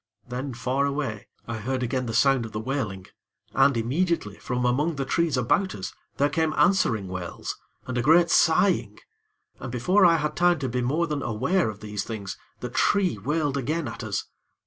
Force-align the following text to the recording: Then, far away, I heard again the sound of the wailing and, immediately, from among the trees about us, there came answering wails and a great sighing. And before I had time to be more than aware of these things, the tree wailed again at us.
Then, 0.27 0.55
far 0.55 0.87
away, 0.87 1.27
I 1.47 1.57
heard 1.57 1.83
again 1.83 2.07
the 2.07 2.13
sound 2.15 2.43
of 2.43 2.53
the 2.53 2.59
wailing 2.59 3.05
and, 3.53 3.77
immediately, 3.77 4.39
from 4.39 4.65
among 4.65 4.95
the 4.95 5.05
trees 5.05 5.37
about 5.37 5.75
us, 5.75 5.93
there 6.17 6.27
came 6.27 6.53
answering 6.57 7.07
wails 7.07 7.55
and 7.85 7.95
a 7.99 8.01
great 8.01 8.31
sighing. 8.31 8.97
And 9.59 9.71
before 9.71 10.03
I 10.03 10.15
had 10.17 10.35
time 10.35 10.57
to 10.57 10.69
be 10.69 10.81
more 10.81 11.05
than 11.05 11.21
aware 11.21 11.69
of 11.69 11.81
these 11.81 12.03
things, 12.03 12.35
the 12.61 12.69
tree 12.69 13.19
wailed 13.19 13.57
again 13.57 13.87
at 13.87 14.03
us. 14.03 14.23